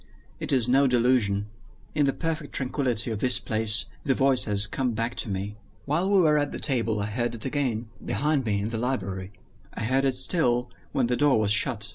[0.39, 1.45] It is no delusion.
[1.93, 5.57] In the perfect tranquillity of this place the voice has come back to me.
[5.85, 9.31] While we were at table I heard it again behind me, in the library.
[9.75, 11.89] I heard it still, when the door was shut.